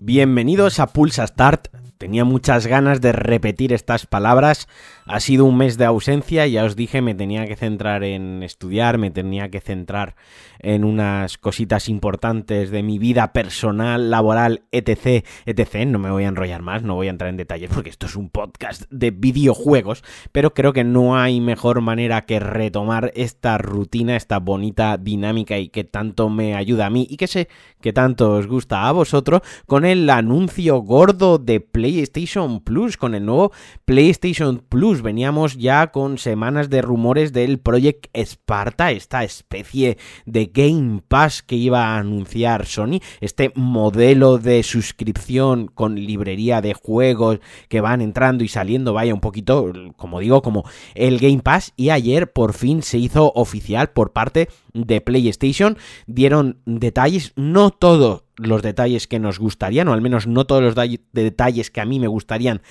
Bienvenidos 0.00 0.80
a 0.80 0.86
Pulsa 0.86 1.26
Start. 1.26 1.75
Tenía 1.98 2.24
muchas 2.24 2.66
ganas 2.66 3.00
de 3.00 3.12
repetir 3.12 3.72
estas 3.72 4.06
palabras 4.06 4.68
ha 5.06 5.20
sido 5.20 5.44
un 5.44 5.56
mes 5.56 5.78
de 5.78 5.84
ausencia, 5.84 6.46
ya 6.48 6.64
os 6.64 6.74
dije, 6.74 7.00
me 7.00 7.14
tenía 7.14 7.46
que 7.46 7.54
centrar 7.54 8.02
en 8.02 8.42
estudiar, 8.42 8.98
me 8.98 9.12
tenía 9.12 9.50
que 9.50 9.60
centrar 9.60 10.16
en 10.58 10.84
unas 10.84 11.38
cositas 11.38 11.88
importantes 11.88 12.70
de 12.70 12.82
mi 12.82 12.98
vida 12.98 13.32
personal, 13.32 14.10
laboral, 14.10 14.62
etc, 14.72 15.24
etc. 15.44 15.86
No 15.86 16.00
me 16.00 16.10
voy 16.10 16.24
a 16.24 16.28
enrollar 16.28 16.62
más, 16.62 16.82
no 16.82 16.96
voy 16.96 17.06
a 17.06 17.10
entrar 17.10 17.30
en 17.30 17.36
detalles 17.36 17.70
porque 17.72 17.90
esto 17.90 18.06
es 18.06 18.16
un 18.16 18.30
podcast 18.30 18.82
de 18.90 19.12
videojuegos, 19.12 20.02
pero 20.32 20.54
creo 20.54 20.72
que 20.72 20.82
no 20.82 21.16
hay 21.16 21.40
mejor 21.40 21.82
manera 21.82 22.26
que 22.26 22.40
retomar 22.40 23.12
esta 23.14 23.58
rutina, 23.58 24.16
esta 24.16 24.40
bonita 24.40 24.96
dinámica 24.96 25.56
y 25.56 25.68
que 25.68 25.84
tanto 25.84 26.28
me 26.30 26.56
ayuda 26.56 26.86
a 26.86 26.90
mí 26.90 27.06
y 27.08 27.16
que 27.16 27.28
sé 27.28 27.48
que 27.80 27.92
tanto 27.92 28.32
os 28.32 28.48
gusta 28.48 28.88
a 28.88 28.92
vosotros 28.92 29.42
con 29.66 29.84
el 29.84 30.10
anuncio 30.10 30.78
gordo 30.78 31.38
de 31.38 31.60
PlayStation 31.86 32.58
Plus, 32.58 32.96
con 32.96 33.14
el 33.14 33.24
nuevo 33.24 33.52
PlayStation 33.84 34.58
Plus 34.68 35.02
veníamos 35.02 35.56
ya 35.56 35.92
con 35.92 36.18
semanas 36.18 36.68
de 36.68 36.82
rumores 36.82 37.32
del 37.32 37.60
Project 37.60 38.08
Sparta, 38.12 38.90
esta 38.90 39.22
especie 39.22 39.96
de 40.24 40.46
Game 40.46 41.02
Pass 41.06 41.44
que 41.44 41.54
iba 41.54 41.84
a 41.86 41.98
anunciar 41.98 42.66
Sony, 42.66 42.98
este 43.20 43.52
modelo 43.54 44.38
de 44.38 44.64
suscripción 44.64 45.68
con 45.68 45.94
librería 45.94 46.60
de 46.60 46.74
juegos 46.74 47.38
que 47.68 47.80
van 47.80 48.00
entrando 48.00 48.42
y 48.42 48.48
saliendo, 48.48 48.92
vaya 48.92 49.14
un 49.14 49.20
poquito, 49.20 49.72
como 49.96 50.18
digo, 50.18 50.42
como 50.42 50.64
el 50.96 51.20
Game 51.20 51.42
Pass. 51.42 51.72
Y 51.76 51.90
ayer 51.90 52.32
por 52.32 52.52
fin 52.52 52.82
se 52.82 52.98
hizo 52.98 53.30
oficial 53.36 53.90
por 53.90 54.12
parte 54.12 54.48
de 54.74 55.00
PlayStation, 55.00 55.78
dieron 56.08 56.58
detalles, 56.64 57.32
no 57.36 57.70
todos 57.70 58.25
los 58.36 58.62
detalles 58.62 59.06
que 59.06 59.18
nos 59.18 59.38
gustarían, 59.38 59.88
o 59.88 59.92
al 59.92 60.02
menos 60.02 60.26
no 60.26 60.46
todos 60.46 60.62
los 60.62 60.74
detalles 61.12 61.70
que 61.70 61.80
a 61.80 61.84
mí 61.84 61.98
me 61.98 62.06
gustarían 62.06 62.62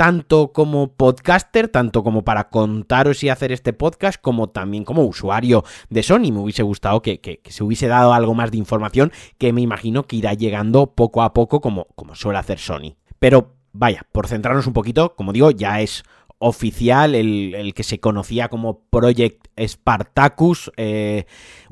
tanto 0.00 0.52
como 0.52 0.94
podcaster, 0.94 1.68
tanto 1.68 2.02
como 2.02 2.24
para 2.24 2.48
contaros 2.48 3.22
y 3.22 3.28
hacer 3.28 3.52
este 3.52 3.74
podcast, 3.74 4.18
como 4.18 4.48
también 4.48 4.82
como 4.84 5.04
usuario 5.04 5.62
de 5.90 6.02
Sony. 6.02 6.32
Me 6.32 6.38
hubiese 6.38 6.62
gustado 6.62 7.02
que, 7.02 7.42
se 7.44 7.62
hubiese 7.62 7.86
dado 7.86 8.14
algo 8.14 8.34
más 8.34 8.50
de 8.50 8.56
información 8.56 9.12
que 9.36 9.52
me 9.52 9.60
imagino 9.60 10.06
que 10.06 10.16
irá 10.16 10.32
llegando 10.32 10.94
poco 10.94 11.22
a 11.22 11.34
poco 11.34 11.60
como, 11.60 11.84
como 11.96 12.14
suele 12.14 12.38
hacer 12.38 12.58
Sony. 12.58 12.96
Pero 13.18 13.56
vaya, 13.72 14.06
por 14.10 14.26
centrarnos 14.26 14.66
un 14.66 14.72
poquito, 14.72 15.14
como 15.16 15.34
digo, 15.34 15.50
ya 15.50 15.82
es 15.82 16.02
oficial, 16.38 17.14
el, 17.14 17.74
que 17.74 17.82
se 17.82 18.00
conocía 18.00 18.48
como 18.48 18.80
Project 18.88 19.48
Spartacus, 19.58 20.72
eh, 20.78 21.26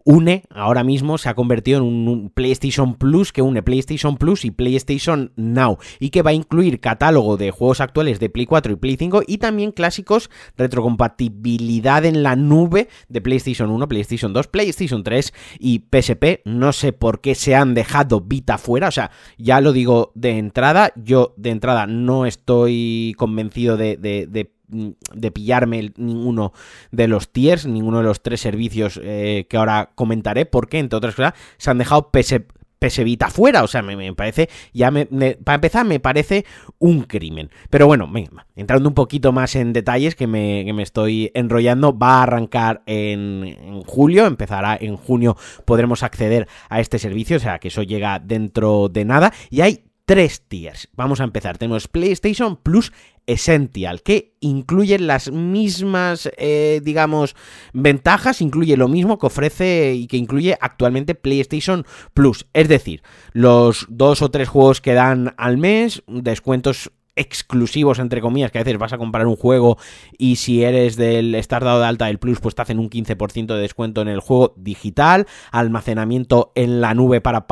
une, 0.09 0.45
ahora 0.49 0.85
mismo 0.85 1.19
se 1.19 1.29
ha 1.29 1.35
convertido 1.35 1.81
en 1.81 2.09
un, 2.09 2.31
PlayStation 2.31 2.95
Plus 2.95 3.31
que 3.31 3.43
une 3.43 3.63
PlayStation 3.63 4.17
Plus 4.17 4.47
y 4.47 4.51
PlayStation 4.51 5.33
Now 5.37 5.77
y 6.01 6.09
que 6.09 6.23
va 6.23 6.31
a 6.31 6.33
incluir 6.33 6.81
catálogo 6.81 7.37
de 7.37 7.51
juegos 7.51 7.83
actuales 7.83 8.19
de 8.19 8.31
Play 8.31 8.47
4 8.47 8.73
y 8.73 8.77
Play 8.77 8.97
5 8.97 9.25
y 9.27 9.37
también 9.37 9.71
clásicos, 9.71 10.31
retrocompatibilidad 10.57 12.07
en 12.07 12.23
la 12.23 12.37
nube 12.37 12.89
de 13.11 13.21
PlayStation 13.21 13.71
1, 13.71 13.87
PlayStation 13.87 14.33
2, 14.33 14.47
PlayStation 14.47 15.05
3 15.05 15.35
y 15.59 15.85
PSP. 15.91 16.41
No 16.47 16.73
sé 16.73 16.95
por 16.95 17.21
qué 17.21 17.35
se 17.35 17.55
han 17.55 17.75
dejado 17.75 18.23
Vita 18.23 18.57
fuera, 18.57 18.89
o 18.89 18.93
sea, 18.93 19.11
ya 19.37 19.61
lo 19.61 19.75
digo 19.75 20.13
de 20.15 20.39
entrada, 20.39 20.91
yo 20.97 21.35
de 21.37 21.51
entrada 21.51 21.87
no 21.87 22.25
estoy 22.25 23.15
convencido 23.19 23.77
de, 23.77 23.99
de, 23.99 24.27
de 24.27 24.58
de 24.69 25.31
pillarme 25.31 25.93
ninguno 25.97 26.53
de 26.91 27.09
los 27.09 27.31
tiers, 27.31 27.67
ninguno 27.67 27.99
de 27.99 28.05
los 28.05 28.23
tres 28.23 28.41
servicios 28.41 29.01
eh, 29.03 29.47
que 29.49 29.57
ahora 29.57 29.91
comentaré, 29.95 30.47
porque 30.47 30.79
entre 30.79 30.97
otras 30.97 31.15
cosas 31.15 31.35
se 31.57 31.71
han 31.71 31.79
dejado 31.79 32.11
PS, 32.11 33.05
Vita 33.05 33.29
fuera, 33.29 33.65
o 33.65 33.67
sea, 33.67 33.83
me, 33.83 34.15
parece, 34.15 34.49
ya 34.73 34.93
me, 34.93 35.07
para 35.07 35.57
empezar, 35.57 35.85
me 35.85 35.99
parece 35.99 36.45
un 36.79 37.03
crimen. 37.03 37.51
Pero 37.71 37.89
bueno, 37.89 38.09
entrando 38.55 38.89
un 38.89 38.95
poquito 38.95 39.33
más 39.33 39.57
en 39.57 39.73
detalles, 39.73 40.15
que 40.15 40.29
me, 40.29 40.65
que 40.65 40.73
me 40.73 40.85
estoy 40.85 41.33
enrollando, 41.35 41.99
va 41.99 42.19
a 42.19 42.23
arrancar 42.23 42.83
en, 42.87 43.43
en, 43.45 43.83
julio, 43.83 44.27
empezará 44.27 44.79
en 44.81 44.97
junio, 44.97 45.37
podremos 45.65 46.05
acceder 46.05 46.47
a 46.69 46.79
este 46.79 47.01
servicio, 47.01 47.39
o 47.39 47.41
sea, 47.41 47.59
que 47.59 47.69
eso 47.69 47.83
llega 47.83 48.21
dentro 48.21 48.89
de 48.89 49.05
nada, 49.05 49.33
y 49.51 49.63
hay 49.63 49.88
tres 50.09 50.41
tiers. 50.49 50.89
Vamos 50.95 51.21
a 51.21 51.25
empezar. 51.25 51.59
Tenemos 51.59 51.87
PlayStation 51.87 52.57
Plus 52.57 52.95
Essential, 53.27 54.01
que 54.01 54.33
incluye 54.41 54.99
las 54.99 55.31
mismas, 55.31 56.31
eh, 56.39 56.81
digamos, 56.83 57.37
ventajas, 57.75 58.41
incluye 58.41 58.79
lo 58.79 58.89
mismo 58.89 59.19
que 59.19 59.27
ofrece 59.27 59.93
y 59.95 60.07
que 60.07 60.17
incluye 60.17 60.57
actualmente 60.63 61.15
PlayStation 61.15 61.85
Plus. 62.15 62.47
Es 62.55 62.69
decir, 62.69 63.03
los 63.33 63.85
dos 63.91 64.23
o 64.23 64.31
tres 64.31 64.49
juegos 64.49 64.81
que 64.81 64.95
dan 64.95 65.35
al 65.37 65.59
mes, 65.59 66.03
descuentos 66.07 66.91
exclusivos, 67.19 67.99
entre 67.99 68.21
comillas, 68.21 68.51
que 68.51 68.59
a 68.59 68.65
veces 68.65 68.79
vas 68.79 68.93
a 68.93 68.99
comprar 68.99 69.27
un 69.27 69.37
juego 69.37 69.77
y 70.17 70.37
si 70.37 70.63
eres 70.63 70.97
del 70.97 71.35
estar 71.35 71.65
dado 71.65 71.81
de 71.81 71.87
alta 71.87 72.07
del 72.07 72.19
Plus, 72.19 72.41
pues 72.41 72.55
te 72.55 72.63
hacen 72.63 72.79
un 72.79 72.89
15% 72.89 73.47
de 73.47 73.61
descuento 73.61 74.01
en 74.01 74.09
el 74.09 74.21
juego 74.21 74.55
digital, 74.57 75.27
almacenamiento 75.51 76.53
en 76.55 76.81
la 76.81 76.95
nube 76.95 77.21
para, 77.21 77.47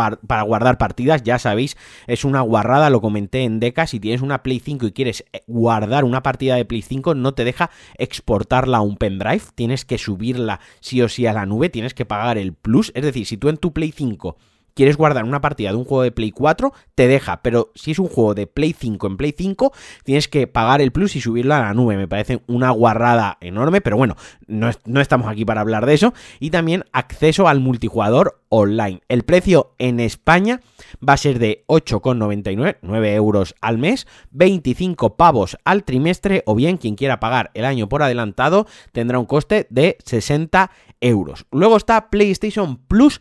guardar 0.45 0.79
partidas, 0.79 1.23
ya 1.23 1.39
sabéis, 1.39 1.77
es 2.07 2.25
una 2.25 2.41
guarrada, 2.41 2.91
lo 2.91 3.01
comenté 3.01 3.43
en 3.43 3.61
Deca, 3.61 3.87
si 3.87 4.01
tienes 4.01 4.23
una 4.23 4.43
Play 4.43 4.61
5 4.61 4.87
y 4.87 4.93
quieres 4.93 5.25
eh, 5.33 5.43
guardar 5.47 6.05
una 6.05 6.23
partida 6.23 6.57
de 6.57 6.65
Play 6.65 6.83
5, 6.83 7.15
no 7.15 7.35
te 7.35 7.45
deja 7.45 7.71
exportarla 7.99 8.79
a 8.79 8.83
un 8.83 8.97
pendrive, 8.97 9.43
tienes 9.55 9.85
que 9.85 9.99
subirla 9.99 10.61
sí 10.81 11.03
o 11.03 11.09
sí 11.09 11.27
a 11.27 11.33
la 11.33 11.47
nube, 11.47 11.69
tienes 11.69 11.95
que 11.95 12.07
pagar 12.07 12.39
el 12.39 12.55
Plus, 12.55 12.93
es 12.95 13.03
decir, 13.03 13.27
si 13.27 13.37
tú 13.37 13.49
en 13.49 13.57
tu 13.57 13.73
Play 13.73 13.93
5 13.93 14.37
quieres 14.77 14.97
guardar 14.99 15.25
una 15.25 15.41
partida 15.41 15.71
de 15.71 15.77
un 15.77 15.85
juego 15.85 16.03
de 16.03 16.13
Play 16.13 16.31
4, 16.31 16.73
te 16.95 17.09
deja, 17.09 17.43
pero 17.43 17.73
si 17.75 17.93
es 17.93 17.99
un 17.99 18.09
juego 18.09 18.35
de 18.35 18.47
Play 18.47 18.75
5 18.79 19.07
en 19.07 19.17
Play 19.17 19.35
5, 19.37 19.73
tienes 20.05 20.29
que 20.29 20.47
pagar 20.47 20.83
el 20.83 20.93
plus 20.93 21.17
y 21.17 21.21
subirlo 21.21 21.55
a 21.55 21.61
la 21.61 21.75
nube. 21.75 21.97
Me 21.97 22.07
parece 22.07 22.43
una 22.47 22.71
guarrada 22.71 23.39
enorme, 23.41 23.81
pero 23.81 23.97
bueno, 23.97 24.17
no, 24.47 24.71
no 24.85 25.01
estamos 25.01 25.29
aquí 25.29 25.47
para 25.47 25.63
hablar 25.63 25.87
de 25.87 25.95
eso. 25.95 26.13
Y 26.39 26.51
también 26.51 26.85
acceso 26.93 27.49
al 27.49 27.59
multijugador 27.59 28.43
online. 28.51 29.01
El 29.09 29.23
precio 29.23 29.75
en 29.79 29.99
España 29.99 30.61
va 31.07 31.15
a 31.15 31.19
ser 31.19 31.39
de 31.39 31.65
8,99, 31.69 32.77
9 32.83 33.15
euros 33.15 33.55
al 33.63 33.79
mes, 33.79 34.07
25 34.33 35.17
pavos 35.17 35.57
al 35.65 35.85
trimestre 35.85 36.43
o 36.45 36.55
bien 36.55 36.77
quien 36.77 36.97
quiera 36.97 37.19
pagar 37.19 37.51
el 37.55 37.65
año 37.65 37.89
por 37.89 38.03
adelantado 38.03 38.67
tendrá 38.93 39.19
un 39.19 39.27
coste 39.27 39.67
de 39.71 39.97
60 40.05 40.71
euros. 41.01 41.47
Luego 41.51 41.79
está 41.79 42.11
PlayStation 42.11 42.77
Plus 42.77 43.21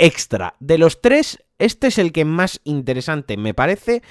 extra. 0.00 0.54
De 0.58 0.78
los 0.78 1.00
tres, 1.00 1.38
este 1.58 1.88
es 1.88 1.98
el 1.98 2.12
que 2.12 2.24
más 2.24 2.60
interesante 2.64 3.36
me 3.36 3.54
parece 3.54 4.02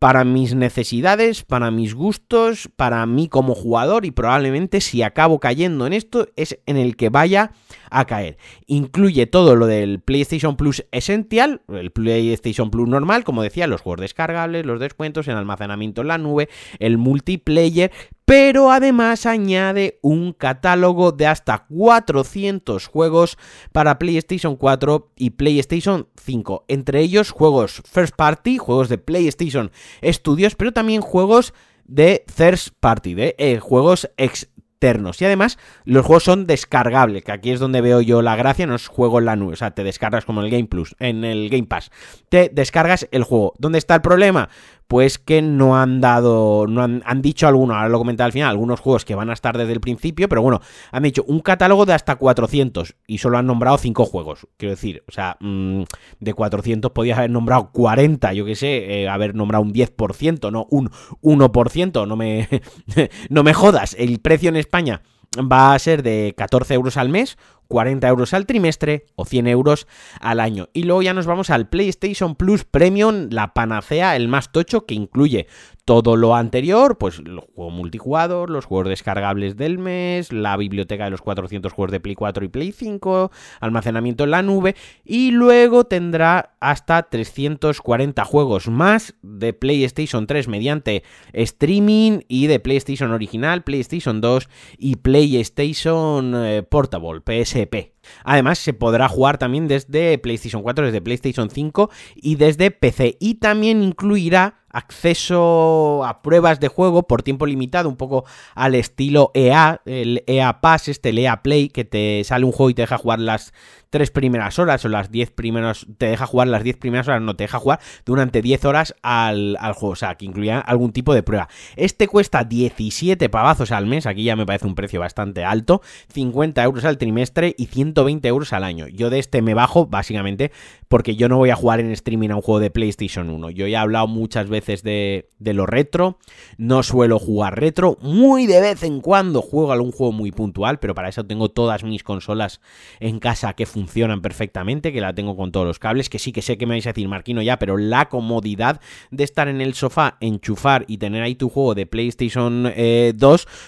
para 0.00 0.24
mis 0.24 0.54
necesidades, 0.54 1.44
para 1.44 1.70
mis 1.70 1.94
gustos, 1.94 2.70
para 2.74 3.04
mí 3.04 3.28
como 3.28 3.54
jugador 3.54 4.06
y 4.06 4.10
probablemente 4.10 4.80
si 4.80 5.02
acabo 5.02 5.40
cayendo 5.40 5.86
en 5.86 5.92
esto 5.92 6.28
es 6.36 6.58
en 6.64 6.78
el 6.78 6.96
que 6.96 7.10
vaya 7.10 7.52
a 7.90 8.06
caer. 8.06 8.38
Incluye 8.66 9.26
todo 9.26 9.56
lo 9.56 9.66
del 9.66 10.00
PlayStation 10.00 10.56
Plus 10.56 10.86
Essential, 10.90 11.60
el 11.68 11.90
PlayStation 11.90 12.70
Plus 12.70 12.88
normal, 12.88 13.24
como 13.24 13.42
decía, 13.42 13.66
los 13.66 13.82
juegos 13.82 14.00
descargables, 14.00 14.64
los 14.64 14.80
descuentos, 14.80 15.28
el 15.28 15.36
almacenamiento 15.36 16.00
en 16.00 16.08
la 16.08 16.16
nube, 16.16 16.48
el 16.78 16.96
multiplayer, 16.96 17.92
pero 18.30 18.70
además 18.70 19.26
añade 19.26 19.98
un 20.02 20.32
catálogo 20.32 21.10
de 21.10 21.26
hasta 21.26 21.66
400 21.66 22.86
juegos 22.86 23.36
para 23.72 23.98
PlayStation 23.98 24.54
4 24.54 25.10
y 25.16 25.30
PlayStation 25.30 26.06
5, 26.14 26.66
entre 26.68 27.00
ellos 27.00 27.32
juegos 27.32 27.82
first 27.90 28.14
party, 28.14 28.56
juegos 28.58 28.88
de 28.88 28.98
PlayStation 28.98 29.72
Studios, 30.04 30.54
pero 30.54 30.72
también 30.72 31.00
juegos 31.00 31.54
de 31.86 32.24
third 32.36 32.60
party, 32.78 33.14
de 33.14 33.34
eh, 33.36 33.58
juegos 33.58 34.08
ex 34.16 34.48
y 34.82 35.24
además, 35.24 35.58
los 35.84 36.06
juegos 36.06 36.24
son 36.24 36.46
descargables, 36.46 37.22
que 37.22 37.32
aquí 37.32 37.50
es 37.50 37.60
donde 37.60 37.82
veo 37.82 38.00
yo 38.00 38.22
la 38.22 38.34
gracia, 38.34 38.66
no 38.66 38.74
es 38.74 38.88
juego 38.88 39.18
en 39.18 39.26
la 39.26 39.36
nube, 39.36 39.52
o 39.52 39.56
sea, 39.56 39.72
te 39.72 39.84
descargas 39.84 40.24
como 40.24 40.40
en 40.40 40.46
el 40.46 40.52
Game 40.52 40.68
Plus, 40.68 40.96
en 40.98 41.24
el 41.24 41.50
Game 41.50 41.66
Pass. 41.66 41.90
Te 42.30 42.50
descargas 42.52 43.06
el 43.10 43.24
juego. 43.24 43.52
¿Dónde 43.58 43.78
está 43.78 43.94
el 43.94 44.00
problema? 44.00 44.48
pues 44.90 45.18
que 45.18 45.40
no 45.40 45.80
han 45.80 46.00
dado, 46.00 46.66
no 46.66 46.82
han, 46.82 47.22
dicho 47.22 47.46
algunos, 47.46 47.76
ahora 47.76 47.88
lo 47.88 47.98
comenté 47.98 48.24
al 48.24 48.32
final, 48.32 48.50
algunos 48.50 48.80
juegos 48.80 49.04
que 49.04 49.14
van 49.14 49.30
a 49.30 49.34
estar 49.34 49.56
desde 49.56 49.72
el 49.72 49.80
principio, 49.80 50.28
pero 50.28 50.42
bueno, 50.42 50.60
han 50.90 51.04
dicho 51.04 51.22
un 51.28 51.38
catálogo 51.38 51.86
de 51.86 51.94
hasta 51.94 52.16
400 52.16 52.96
y 53.06 53.18
solo 53.18 53.38
han 53.38 53.46
nombrado 53.46 53.78
5 53.78 54.04
juegos, 54.04 54.48
quiero 54.56 54.74
decir, 54.74 55.04
o 55.06 55.12
sea, 55.12 55.36
mm, 55.38 55.82
de 56.18 56.34
400 56.34 56.90
podías 56.90 57.18
haber 57.18 57.30
nombrado 57.30 57.70
40, 57.70 58.32
yo 58.32 58.44
qué 58.44 58.56
sé, 58.56 59.02
eh, 59.02 59.08
haber 59.08 59.36
nombrado 59.36 59.62
un 59.62 59.72
10%, 59.72 60.50
no 60.50 60.66
un 60.70 60.90
1%, 61.22 62.08
no 62.08 62.16
me, 62.16 62.48
no 63.30 63.44
me 63.44 63.54
jodas, 63.54 63.94
el 63.96 64.18
precio 64.18 64.48
en 64.48 64.56
España 64.70 65.02
va 65.36 65.74
a 65.74 65.78
ser 65.80 66.04
de 66.04 66.32
14 66.36 66.74
euros 66.74 66.96
al 66.96 67.08
mes, 67.08 67.38
40 67.66 68.06
euros 68.06 68.34
al 68.34 68.46
trimestre 68.46 69.06
o 69.16 69.24
100 69.24 69.48
euros 69.48 69.86
al 70.20 70.38
año. 70.38 70.68
Y 70.72 70.84
luego 70.84 71.02
ya 71.02 71.12
nos 71.12 71.26
vamos 71.26 71.50
al 71.50 71.68
PlayStation 71.68 72.36
Plus 72.36 72.64
Premium, 72.64 73.28
la 73.30 73.52
panacea, 73.52 74.14
el 74.14 74.28
más 74.28 74.52
tocho, 74.52 74.86
que 74.86 74.94
incluye 74.94 75.48
todo 75.90 76.14
lo 76.14 76.36
anterior, 76.36 76.98
pues 76.98 77.18
los 77.18 77.46
juegos 77.52 77.74
multijugador, 77.74 78.48
los 78.48 78.64
juegos 78.64 78.90
descargables 78.90 79.56
del 79.56 79.78
mes, 79.78 80.32
la 80.32 80.56
biblioteca 80.56 81.06
de 81.06 81.10
los 81.10 81.20
400 81.20 81.72
juegos 81.72 81.90
de 81.90 81.98
Play 81.98 82.14
4 82.14 82.44
y 82.44 82.48
Play 82.48 82.70
5, 82.70 83.32
almacenamiento 83.58 84.22
en 84.22 84.30
la 84.30 84.42
nube 84.42 84.76
y 85.04 85.32
luego 85.32 85.86
tendrá 85.86 86.54
hasta 86.60 87.02
340 87.02 88.24
juegos 88.24 88.68
más 88.68 89.16
de 89.22 89.52
PlayStation 89.52 90.28
3 90.28 90.46
mediante 90.46 91.02
streaming 91.32 92.20
y 92.28 92.46
de 92.46 92.60
PlayStation 92.60 93.10
original, 93.10 93.64
PlayStation 93.64 94.20
2 94.20 94.48
y 94.78 94.94
PlayStation 94.94 96.34
eh, 96.36 96.62
Portable, 96.62 97.18
PSP. 97.18 97.94
Además, 98.24 98.58
se 98.58 98.72
podrá 98.72 99.08
jugar 99.08 99.38
también 99.38 99.68
desde 99.68 100.18
PlayStation 100.18 100.62
4, 100.62 100.86
desde 100.86 101.00
PlayStation 101.00 101.50
5 101.50 101.90
y 102.14 102.36
desde 102.36 102.70
PC. 102.70 103.16
Y 103.20 103.34
también 103.34 103.82
incluirá 103.82 104.59
acceso 104.70 106.04
a 106.04 106.22
pruebas 106.22 106.60
de 106.60 106.68
juego 106.68 107.04
por 107.04 107.22
tiempo 107.22 107.46
limitado, 107.46 107.88
un 107.88 107.96
poco 107.96 108.24
al 108.54 108.74
estilo 108.74 109.30
EA, 109.34 109.80
el 109.84 110.22
EA 110.26 110.60
Pass, 110.60 110.88
este 110.88 111.10
el 111.10 111.18
EA 111.18 111.42
Play, 111.42 111.68
que 111.68 111.84
te 111.84 112.22
sale 112.24 112.44
un 112.44 112.52
juego 112.52 112.70
y 112.70 112.74
te 112.74 112.82
deja 112.82 112.98
jugar 112.98 113.20
las 113.20 113.52
tres 113.90 114.10
primeras 114.12 114.58
horas 114.58 114.84
o 114.84 114.88
las 114.88 115.10
10 115.10 115.32
primeras, 115.32 115.86
te 115.98 116.06
deja 116.06 116.24
jugar 116.24 116.48
las 116.48 116.62
10 116.62 116.76
primeras 116.76 117.08
horas, 117.08 117.20
no 117.20 117.34
te 117.34 117.44
deja 117.44 117.58
jugar 117.58 117.80
durante 118.06 118.40
10 118.40 118.64
horas 118.64 118.94
al, 119.02 119.56
juego, 119.74 119.92
o 119.92 119.96
sea, 119.96 120.14
que 120.14 120.24
incluía 120.24 120.60
algún 120.60 120.92
tipo 120.92 121.12
de 121.12 121.24
prueba. 121.24 121.48
Este 121.76 122.06
cuesta 122.06 122.44
17 122.44 123.28
pavazos 123.28 123.72
al 123.72 123.86
mes, 123.86 124.06
aquí 124.06 124.22
ya 124.22 124.36
me 124.36 124.46
parece 124.46 124.66
un 124.66 124.76
precio 124.76 125.00
bastante 125.00 125.44
alto, 125.44 125.82
50 126.12 126.62
euros 126.62 126.84
al 126.84 126.98
trimestre 126.98 127.54
y 127.58 127.66
120 127.66 128.26
euros 128.28 128.52
al 128.52 128.64
año. 128.64 128.86
Yo 128.86 129.10
de 129.10 129.18
este 129.18 129.42
me 129.42 129.54
bajo 129.54 129.86
básicamente 129.86 130.52
porque 130.88 131.16
yo 131.16 131.28
no 131.28 131.36
voy 131.36 131.50
a 131.50 131.56
jugar 131.56 131.80
en 131.80 131.90
streaming 131.90 132.30
a 132.30 132.36
un 132.36 132.42
juego 132.42 132.60
de 132.60 132.70
PlayStation 132.70 133.28
1. 133.28 133.50
Yo 133.50 133.66
ya 133.66 133.78
he 133.78 133.82
hablado 133.82 134.06
muchas 134.06 134.48
veces 134.48 134.82
de, 134.82 135.30
de 135.38 135.52
lo 135.52 135.66
retro, 135.66 136.18
no 136.58 136.82
suelo 136.82 137.18
jugar 137.18 137.58
retro, 137.58 137.98
muy 138.02 138.46
de 138.46 138.60
vez 138.60 138.82
en 138.84 139.00
cuando 139.00 139.42
juego 139.42 139.72
algún 139.72 139.92
juego 139.92 140.12
muy 140.12 140.30
puntual, 140.30 140.78
pero 140.78 140.94
para 140.94 141.08
eso 141.08 141.24
tengo 141.24 141.48
todas 141.48 141.82
mis 141.82 142.04
consolas 142.04 142.60
en 143.00 143.18
casa 143.18 143.52
que 143.54 143.66
funcionan 143.66 143.79
funcionan 143.80 144.20
perfectamente, 144.20 144.92
que 144.92 145.00
la 145.00 145.14
tengo 145.14 145.36
con 145.36 145.52
todos 145.52 145.66
los 145.66 145.78
cables, 145.78 146.10
que 146.10 146.18
sí 146.18 146.32
que 146.32 146.42
sé 146.42 146.58
que 146.58 146.66
me 146.66 146.74
vais 146.74 146.86
a 146.86 146.90
decir, 146.90 147.08
Marquino, 147.08 147.40
ya, 147.40 147.58
pero 147.58 147.78
la 147.78 148.08
comodidad 148.08 148.80
de 149.10 149.24
estar 149.24 149.48
en 149.48 149.62
el 149.62 149.72
sofá, 149.72 150.18
enchufar 150.20 150.84
y 150.86 150.98
tener 150.98 151.22
ahí 151.22 151.34
tu 151.34 151.48
juego 151.48 151.74
de 151.74 151.86
PlayStation 151.86 152.64
2, 152.64 152.72
eh, 152.76 153.14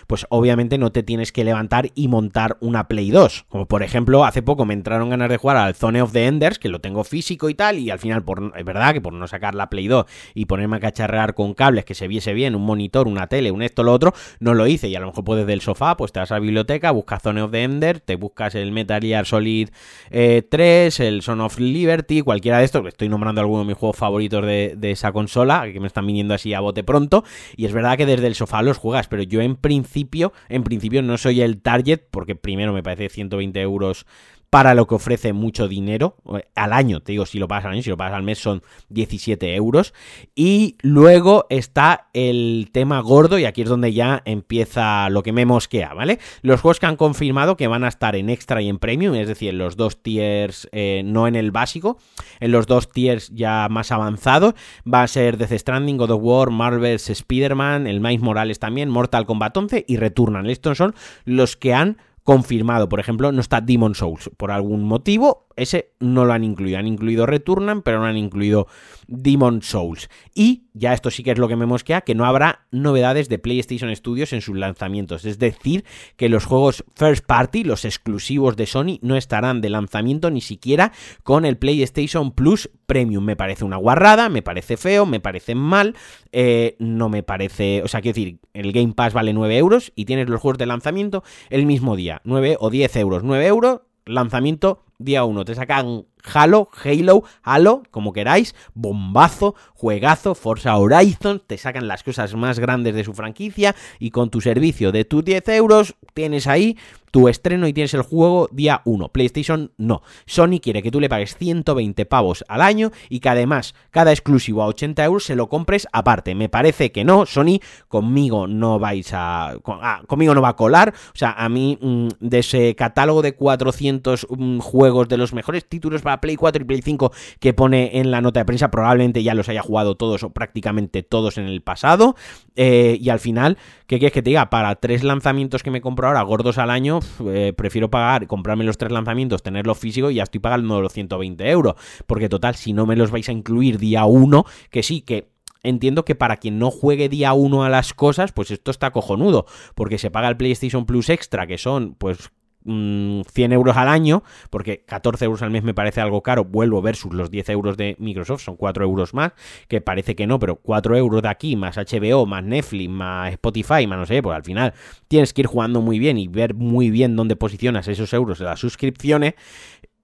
pues 0.06 0.26
obviamente 0.28 0.76
no 0.76 0.92
te 0.92 1.02
tienes 1.02 1.32
que 1.32 1.44
levantar 1.44 1.90
y 1.94 2.08
montar 2.08 2.58
una 2.60 2.88
Play 2.88 3.10
2. 3.10 3.46
Como 3.48 3.66
por 3.66 3.82
ejemplo, 3.82 4.24
hace 4.24 4.42
poco 4.42 4.66
me 4.66 4.74
entraron 4.74 5.08
ganas 5.08 5.30
de 5.30 5.38
jugar 5.38 5.56
al 5.56 5.74
Zone 5.74 6.02
of 6.02 6.12
the 6.12 6.26
Enders, 6.26 6.58
que 6.58 6.68
lo 6.68 6.80
tengo 6.80 7.04
físico 7.04 7.48
y 7.48 7.54
tal, 7.54 7.78
y 7.78 7.90
al 7.90 7.98
final, 7.98 8.22
por, 8.22 8.52
es 8.54 8.64
verdad 8.64 8.92
que 8.92 9.00
por 9.00 9.14
no 9.14 9.26
sacar 9.26 9.54
la 9.54 9.70
Play 9.70 9.88
2 9.88 10.04
y 10.34 10.44
ponerme 10.44 10.76
a 10.76 10.80
cacharrear 10.80 11.34
con 11.34 11.54
cables 11.54 11.86
que 11.86 11.94
se 11.94 12.06
viese 12.06 12.34
bien, 12.34 12.54
un 12.54 12.66
monitor, 12.66 13.08
una 13.08 13.28
tele, 13.28 13.50
un 13.50 13.62
esto, 13.62 13.82
lo 13.82 13.92
otro, 13.92 14.12
no 14.40 14.52
lo 14.52 14.66
hice. 14.66 14.88
Y 14.88 14.96
a 14.96 15.00
lo 15.00 15.06
mejor 15.06 15.24
puedes 15.24 15.46
del 15.46 15.62
sofá, 15.62 15.96
pues 15.96 16.12
te 16.12 16.20
vas 16.20 16.30
a 16.30 16.34
la 16.34 16.40
biblioteca, 16.40 16.90
buscas 16.90 17.22
Zone 17.22 17.40
of 17.40 17.50
the 17.50 17.62
Enders, 17.62 18.02
te 18.04 18.16
buscas 18.16 18.54
el 18.54 18.72
Metal 18.72 19.00
Gear 19.00 19.26
Solid 19.26 19.70
3, 20.10 21.00
eh, 21.00 21.08
el 21.08 21.22
Son 21.22 21.40
of 21.40 21.58
Liberty, 21.58 22.22
cualquiera 22.22 22.58
de 22.58 22.64
estos, 22.64 22.86
estoy 22.86 23.08
nombrando 23.08 23.40
algunos 23.40 23.66
de 23.66 23.68
mis 23.68 23.78
juegos 23.78 23.96
favoritos 23.96 24.44
de, 24.44 24.78
esa 24.82 25.12
consola, 25.12 25.70
que 25.72 25.80
me 25.80 25.86
están 25.86 26.06
viniendo 26.06 26.34
así 26.34 26.54
a 26.54 26.60
bote 26.60 26.84
pronto, 26.84 27.24
y 27.56 27.66
es 27.66 27.72
verdad 27.72 27.96
que 27.96 28.06
desde 28.06 28.26
el 28.26 28.34
sofá 28.34 28.62
los 28.62 28.78
juegas, 28.78 29.08
pero 29.08 29.22
yo 29.22 29.40
en 29.40 29.56
principio, 29.56 30.32
en 30.48 30.64
principio 30.64 31.02
no 31.02 31.18
soy 31.18 31.40
el 31.40 31.60
target, 31.60 32.00
porque 32.10 32.34
primero 32.34 32.72
me 32.72 32.82
parece 32.82 33.08
120 33.08 33.60
euros 33.60 34.06
para 34.52 34.74
lo 34.74 34.86
que 34.86 34.96
ofrece 34.96 35.32
mucho 35.32 35.66
dinero 35.66 36.16
eh, 36.34 36.42
al 36.54 36.74
año, 36.74 37.00
te 37.00 37.12
digo, 37.12 37.24
si 37.24 37.38
lo 37.38 37.48
pagas 37.48 37.64
al 37.64 37.72
año, 37.72 37.82
si 37.82 37.88
lo 37.88 37.96
pagas 37.96 38.12
al 38.12 38.22
mes 38.22 38.38
son 38.38 38.62
17 38.90 39.54
euros. 39.54 39.94
Y 40.34 40.76
luego 40.82 41.46
está 41.48 42.10
el 42.12 42.68
tema 42.70 43.00
gordo 43.00 43.38
y 43.38 43.46
aquí 43.46 43.62
es 43.62 43.70
donde 43.70 43.94
ya 43.94 44.20
empieza 44.26 45.08
lo 45.08 45.22
que 45.22 45.32
me 45.32 45.46
mosquea, 45.46 45.94
¿vale? 45.94 46.18
Los 46.42 46.60
juegos 46.60 46.80
que 46.80 46.84
han 46.84 46.96
confirmado 46.96 47.56
que 47.56 47.66
van 47.66 47.82
a 47.82 47.88
estar 47.88 48.14
en 48.14 48.28
extra 48.28 48.60
y 48.60 48.68
en 48.68 48.78
premium, 48.78 49.14
es 49.14 49.26
decir, 49.26 49.48
en 49.48 49.56
los 49.56 49.78
dos 49.78 50.02
tiers, 50.02 50.68
eh, 50.72 51.00
no 51.02 51.26
en 51.26 51.34
el 51.34 51.50
básico, 51.50 51.96
en 52.38 52.52
los 52.52 52.66
dos 52.66 52.90
tiers 52.90 53.30
ya 53.30 53.68
más 53.70 53.90
avanzados, 53.90 54.52
va 54.86 55.02
a 55.02 55.08
ser 55.08 55.38
Death 55.38 55.52
Stranding, 55.52 55.96
God 55.96 56.10
of 56.10 56.20
War, 56.22 56.50
Marvel's 56.50 57.08
Spider-Man, 57.08 57.86
el 57.86 58.00
Miles 58.02 58.20
Morales 58.20 58.58
también, 58.58 58.90
Mortal 58.90 59.24
Kombat 59.24 59.56
11 59.56 59.86
y 59.88 59.96
Returnal. 59.96 60.50
Estos 60.50 60.76
son 60.76 60.94
los 61.24 61.56
que 61.56 61.72
han 61.72 61.96
confirmado. 62.22 62.88
Por 62.88 63.00
ejemplo, 63.00 63.32
no 63.32 63.40
está 63.40 63.60
Demon 63.60 63.94
Souls 63.94 64.30
por 64.36 64.50
algún 64.50 64.84
motivo 64.84 65.48
ese 65.56 65.92
no 66.00 66.24
lo 66.24 66.32
han 66.32 66.44
incluido. 66.44 66.78
Han 66.78 66.86
incluido 66.86 67.26
Returnan, 67.26 67.82
pero 67.82 67.98
no 67.98 68.06
han 68.06 68.16
incluido 68.16 68.66
Demon 69.06 69.62
Souls. 69.62 70.08
Y 70.34 70.64
ya 70.74 70.92
esto 70.92 71.10
sí 71.10 71.22
que 71.22 71.32
es 71.32 71.38
lo 71.38 71.48
que 71.48 71.56
me 71.56 71.66
mosquea, 71.66 72.00
que 72.00 72.14
no 72.14 72.24
habrá 72.24 72.66
novedades 72.70 73.28
de 73.28 73.38
PlayStation 73.38 73.94
Studios 73.94 74.32
en 74.32 74.40
sus 74.40 74.56
lanzamientos. 74.56 75.24
Es 75.24 75.38
decir, 75.38 75.84
que 76.16 76.28
los 76.28 76.44
juegos 76.44 76.84
First 76.94 77.26
Party, 77.26 77.64
los 77.64 77.84
exclusivos 77.84 78.56
de 78.56 78.66
Sony, 78.66 78.98
no 79.02 79.16
estarán 79.16 79.60
de 79.60 79.70
lanzamiento 79.70 80.30
ni 80.30 80.40
siquiera 80.40 80.92
con 81.22 81.44
el 81.44 81.58
PlayStation 81.58 82.32
Plus 82.32 82.70
Premium. 82.86 83.24
Me 83.24 83.36
parece 83.36 83.64
una 83.64 83.76
guarrada, 83.76 84.28
me 84.28 84.42
parece 84.42 84.76
feo, 84.76 85.06
me 85.06 85.20
parece 85.20 85.54
mal, 85.54 85.94
eh, 86.32 86.76
no 86.78 87.08
me 87.08 87.22
parece... 87.22 87.82
O 87.82 87.88
sea, 87.88 88.00
quiero 88.00 88.14
decir, 88.14 88.38
el 88.54 88.72
Game 88.72 88.94
Pass 88.94 89.12
vale 89.12 89.32
9 89.32 89.56
euros 89.56 89.92
y 89.94 90.04
tienes 90.04 90.28
los 90.28 90.40
juegos 90.40 90.58
de 90.58 90.66
lanzamiento 90.66 91.22
el 91.50 91.66
mismo 91.66 91.96
día. 91.96 92.20
9 92.24 92.56
o 92.60 92.70
10 92.70 92.96
euros. 92.96 93.22
9 93.24 93.46
euros, 93.46 93.80
lanzamiento 94.04 94.84
día 95.04 95.24
1. 95.24 95.44
Te 95.44 95.54
sacan 95.54 96.06
Halo, 96.22 96.68
Halo, 96.84 97.24
Halo, 97.42 97.82
como 97.90 98.12
queráis, 98.12 98.54
bombazo, 98.74 99.54
juegazo, 99.74 100.34
Forza 100.34 100.76
Horizon, 100.76 101.42
te 101.46 101.58
sacan 101.58 101.88
las 101.88 102.02
cosas 102.02 102.34
más 102.34 102.58
grandes 102.58 102.94
de 102.94 103.04
su 103.04 103.14
franquicia 103.14 103.74
y 103.98 104.10
con 104.10 104.30
tu 104.30 104.40
servicio 104.40 104.92
de 104.92 105.04
tus 105.04 105.24
10 105.24 105.48
euros 105.48 105.94
tienes 106.14 106.46
ahí 106.46 106.76
tu 107.12 107.28
estreno 107.28 107.68
y 107.68 107.72
tienes 107.72 107.94
el 107.94 108.02
juego 108.02 108.48
día 108.50 108.80
1. 108.84 109.10
PlayStation 109.10 109.70
no. 109.76 110.02
Sony 110.26 110.58
quiere 110.60 110.82
que 110.82 110.90
tú 110.90 110.98
le 110.98 111.10
pagues 111.10 111.36
120 111.36 112.06
pavos 112.06 112.42
al 112.48 112.62
año 112.62 112.90
y 113.08 113.20
que 113.20 113.28
además 113.28 113.74
cada 113.90 114.12
exclusivo 114.12 114.62
a 114.62 114.66
80 114.66 115.04
euros 115.04 115.24
se 115.24 115.36
lo 115.36 115.48
compres 115.48 115.86
aparte. 115.92 116.34
Me 116.34 116.48
parece 116.48 116.90
que 116.90 117.04
no. 117.04 117.26
Sony 117.26 117.60
conmigo 117.88 118.46
no 118.46 118.78
vais 118.78 119.12
a... 119.12 119.54
Ah, 119.66 120.02
conmigo 120.06 120.34
no 120.34 120.40
va 120.40 120.48
a 120.48 120.56
colar. 120.56 120.94
O 121.14 121.18
sea, 121.18 121.32
a 121.32 121.48
mí 121.50 121.78
mm, 121.80 122.08
de 122.18 122.38
ese 122.38 122.74
catálogo 122.74 123.20
de 123.20 123.34
400 123.34 124.26
mm, 124.30 124.58
juegos 124.60 125.06
de 125.08 125.18
los 125.18 125.34
mejores 125.34 125.68
títulos 125.68 126.00
para 126.00 126.11
Play 126.20 126.36
4 126.36 126.62
y 126.62 126.66
Play 126.66 126.82
5 126.82 127.12
que 127.40 127.54
pone 127.54 127.98
en 127.98 128.10
la 128.10 128.20
nota 128.20 128.40
de 128.40 128.44
prensa, 128.44 128.70
probablemente 128.70 129.22
ya 129.22 129.34
los 129.34 129.48
haya 129.48 129.62
jugado 129.62 129.96
todos 129.96 130.22
o 130.22 130.30
prácticamente 130.30 131.02
todos 131.02 131.38
en 131.38 131.46
el 131.46 131.62
pasado. 131.62 132.16
Eh, 132.56 132.98
y 133.00 133.08
al 133.08 133.20
final, 133.20 133.58
¿qué 133.86 133.98
quieres 133.98 134.12
que 134.12 134.22
te 134.22 134.30
diga? 134.30 134.50
Para 134.50 134.74
tres 134.76 135.04
lanzamientos 135.04 135.62
que 135.62 135.70
me 135.70 135.80
compro 135.80 136.08
ahora, 136.08 136.22
gordos 136.22 136.58
al 136.58 136.70
año, 136.70 137.00
eh, 137.26 137.52
prefiero 137.56 137.90
pagar, 137.90 138.26
comprarme 138.26 138.64
los 138.64 138.78
tres 138.78 138.92
lanzamientos, 138.92 139.42
tenerlo 139.42 139.74
físico 139.74 140.10
y 140.10 140.16
ya 140.16 140.24
estoy 140.24 140.40
pagando 140.40 140.80
los 140.80 140.92
120 140.92 141.50
euros. 141.50 141.74
Porque 142.06 142.28
total, 142.28 142.54
si 142.54 142.72
no 142.72 142.86
me 142.86 142.96
los 142.96 143.10
vais 143.10 143.28
a 143.28 143.32
incluir 143.32 143.78
día 143.78 144.04
uno, 144.04 144.44
que 144.70 144.82
sí, 144.82 145.00
que 145.02 145.32
entiendo 145.62 146.04
que 146.04 146.14
para 146.14 146.36
quien 146.36 146.58
no 146.58 146.70
juegue 146.70 147.08
día 147.08 147.32
uno 147.32 147.64
a 147.64 147.68
las 147.68 147.94
cosas, 147.94 148.32
pues 148.32 148.50
esto 148.50 148.70
está 148.70 148.90
cojonudo, 148.90 149.46
porque 149.74 149.98
se 149.98 150.10
paga 150.10 150.28
el 150.28 150.36
PlayStation 150.36 150.86
Plus 150.86 151.08
Extra, 151.08 151.46
que 151.46 151.58
son 151.58 151.94
pues 151.94 152.30
100 152.64 153.24
mm, 153.24 153.52
euros 153.52 153.76
al 153.76 153.88
año, 153.88 154.22
porque 154.50 154.84
14 154.84 155.24
euros 155.24 155.42
al 155.42 155.50
mes 155.50 155.62
me 155.62 155.74
parece 155.74 156.00
algo 156.00 156.22
caro, 156.22 156.44
vuelvo 156.44 156.82
versus 156.82 157.12
los 157.12 157.30
10 157.30 157.48
euros 157.50 157.76
de 157.76 157.96
Microsoft, 157.98 158.42
son 158.42 158.56
4 158.56 158.84
euros 158.84 159.14
más, 159.14 159.32
que 159.68 159.80
parece 159.80 160.14
que 160.14 160.26
no, 160.26 160.38
pero 160.38 160.56
4 160.56 160.96
euros 160.96 161.22
de 161.22 161.28
aquí, 161.28 161.56
más 161.56 161.76
HBO, 161.76 162.26
más 162.26 162.44
Netflix, 162.44 162.90
más 162.90 163.32
Spotify, 163.32 163.86
más 163.86 163.98
no 163.98 164.06
sé, 164.06 164.22
pues 164.22 164.36
al 164.36 164.44
final 164.44 164.74
tienes 165.08 165.32
que 165.32 165.42
ir 165.42 165.46
jugando 165.46 165.80
muy 165.80 165.98
bien 165.98 166.18
y 166.18 166.28
ver 166.28 166.54
muy 166.54 166.90
bien 166.90 167.16
dónde 167.16 167.36
posicionas 167.36 167.88
esos 167.88 168.12
euros 168.12 168.40
en 168.40 168.46
las 168.46 168.60
suscripciones. 168.60 169.34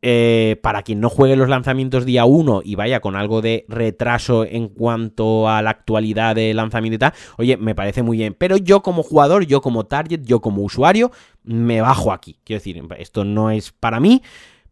Eh, 0.01 0.61
para 0.63 0.85
quien 0.85 1.01
no 1.01 1.11
juegue 1.11 1.35
los 1.35 1.49
lanzamientos 1.49 2.05
día 2.05 2.25
1 2.25 2.63
y 2.65 2.77
vaya 2.77 3.01
con 3.01 3.17
algo 3.17 3.43
de 3.43 3.65
retraso 3.67 4.45
en 4.45 4.69
cuanto 4.69 5.49
a 5.49 5.61
la 5.61 5.71
actualidad 5.71 6.37
de 6.37 6.55
lanzamiento 6.55 6.95
y 6.95 6.99
tal, 6.99 7.13
oye, 7.37 7.57
me 7.57 7.75
parece 7.75 8.05
muy 8.05 8.19
bien. 8.19 8.37
Pero 8.39 8.57
yo 8.57 8.81
como 8.81 9.03
jugador, 9.03 9.45
yo 9.45 9.61
como 9.61 9.87
target, 9.87 10.21
yo 10.23 10.41
como 10.41 10.63
usuario, 10.63 11.11
me 11.49 11.81
bajo 11.81 12.13
aquí. 12.13 12.39
Quiero 12.45 12.61
decir, 12.61 12.83
esto 12.99 13.25
no 13.25 13.51
es 13.51 13.73
para 13.73 14.01
mí. 14.01 14.23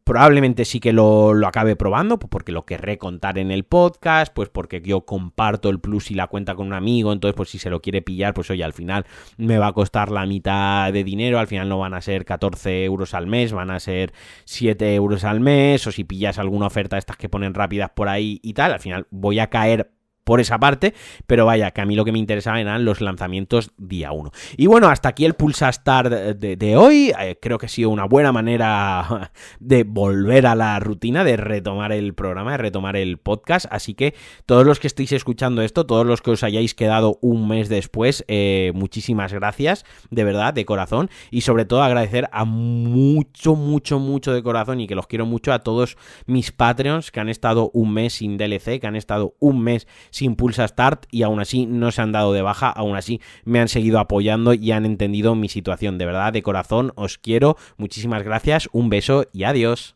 Probablemente 0.05 0.65
sí 0.65 0.79
que 0.79 0.93
lo, 0.93 1.33
acabe 1.49 1.75
probando, 1.75 2.21
pues 2.21 2.31
porque 2.31 2.53
lo 2.53 2.65
querré 2.65 2.97
contar 2.97 3.39
en 3.39 3.51
el 3.51 3.65
podcast, 3.65 4.33
pues 4.33 4.49
porque 4.49 4.81
yo 4.81 5.01
comparto 5.01 5.69
el 5.69 5.81
plus 5.81 6.13
y 6.13 6.15
la 6.15 6.29
cuenta 6.29 6.55
con 6.55 6.69
un 6.69 6.75
amigo, 6.75 7.13
entonces 7.13 7.35
pues 7.35 7.49
si 7.49 7.59
se 7.59 7.71
lo 7.71 7.83
quiere 7.83 8.03
pillar, 8.03 8.33
pues 8.33 8.49
oye, 8.51 8.63
al 8.63 8.73
final 8.73 9.05
me 9.37 9.59
va 9.59 9.67
a 9.67 9.73
costar 9.73 10.13
la 10.13 10.25
mitad 10.25 10.93
de 10.93 11.03
dinero, 11.03 11.41
al 11.41 11.49
final 11.49 11.69
no 11.69 11.81
van 11.81 11.93
a 11.93 12.01
ser 12.01 12.25
14 12.25 12.85
euros 12.85 13.15
al 13.15 13.27
mes, 13.27 13.53
van 13.53 13.73
a 13.73 13.81
ser 13.81 14.13
7 14.45 14.95
euros 14.95 15.25
al 15.25 15.41
mes, 15.41 15.85
o 15.89 15.91
si 15.91 16.05
pillas 16.05 16.39
alguna 16.39 16.67
oferta 16.67 16.95
de 16.95 17.01
estas 17.01 17.17
que 17.17 17.29
ponen 17.29 17.53
rápidas 17.53 17.91
por 17.91 18.09
ahí 18.09 18.39
y 18.45 18.53
tal, 18.53 18.75
al 18.75 18.81
final 18.81 19.09
voy 19.11 19.41
a 19.41 19.51
caer 19.51 19.96
por 20.27 20.41
esa 20.41 20.59
parte, 20.59 20.93
pero 21.29 21.47
vaya, 21.47 21.71
que 21.71 21.81
a 21.81 21.87
mí 21.87 21.95
lo 21.95 22.05
que 22.05 22.11
me 22.11 22.19
interesaba 22.19 22.61
eran 22.61 22.85
los 22.85 23.01
lanzamientos 23.01 23.71
día 23.79 24.11
1. 24.11 24.33
Y 24.57 24.67
bueno, 24.67 24.89
hasta 24.89 25.11
aquí 25.11 25.25
el 25.25 25.35
Pulsa 25.35 25.69
Star 25.69 26.11
de, 26.37 26.77
hoy. 26.77 27.13
Eh, 27.21 27.39
creo 27.41 27.59
que 27.59 27.67
ha 27.67 27.69
sido 27.69 27.91
una 27.91 28.07
buena 28.07 28.33
manera 28.33 29.31
de 29.61 29.85
volver 29.85 30.49
a 30.49 30.57
la 30.57 30.81
rutina, 30.81 31.23
de 31.23 31.37
retomar 31.37 31.93
el 31.93 32.13
programa, 32.15 32.51
de 32.51 32.57
retomar 32.57 32.97
el 32.97 33.19
podcast. 33.19 33.67
Así 33.71 33.95
que 33.95 34.15
todos 34.47 34.67
los 34.67 34.81
que 34.81 34.89
estéis 34.89 35.13
escuchando 35.13 35.63
esto, 35.63 35.87
todos 35.87 36.05
los 36.05 36.23
que 36.23 36.33
os 36.33 36.43
hayáis 36.43 36.75
quedado 36.75 37.21
un 37.23 37.47
mes 37.47 37.69
después, 37.69 38.25
eh, 38.27 38.73
muchísimas 38.75 39.33
gracias, 39.33 39.85
de 40.11 40.25
verdad, 40.25 40.53
de 40.55 40.65
corazón. 40.65 41.09
Y 41.31 41.43
sobre 41.43 41.67
todo 41.67 41.85
agradecer 41.85 42.29
a 42.33 42.45
mucho, 42.45 43.55
mucho, 43.55 44.01
mucho 44.01 44.33
de 44.33 44.43
corazón 44.43 44.81
y 44.81 44.89
que 44.89 44.97
los 44.97 45.07
quiero 45.07 45.25
mucho 45.25 45.53
a 45.53 45.61
todos 45.61 45.97
mis 46.27 46.51
Patreons 46.51 47.13
que 47.13 47.21
han 47.21 47.29
estado 47.29 47.71
un 47.73 47.95
mes 47.95 48.15
sin 48.15 48.37
DLC, 48.37 48.81
que 48.81 48.89
han 48.89 48.97
estado 48.97 49.37
un 49.39 49.63
mes 49.63 49.87
sin 50.17 50.35
Pulsa 50.35 50.67
Start 50.67 51.05
y 51.11 51.25
aún 51.25 51.41
así 51.41 51.67
no 51.67 51.93
se 51.93 52.01
han 52.01 52.11
dado 52.11 52.33
de 52.33 52.41
baja, 52.41 52.71
aún 52.71 52.97
así 52.97 53.21
me 53.45 53.61
han 53.61 53.69
seguido 53.69 53.99
apoyando 53.99 54.55
y 54.55 54.73
han 54.73 54.87
entendido 54.87 55.35
mi 55.35 55.51
situación. 55.51 55.99
De 55.99 56.07
verdad, 56.07 56.33
de 56.33 56.43
corazón, 56.43 56.93
os 56.95 57.19
quiero. 57.19 57.59
Muchísimas 57.77 58.23
gracias, 58.23 58.71
un 58.73 58.89
beso 58.89 59.27
y 59.35 59.45
adiós. 59.45 59.95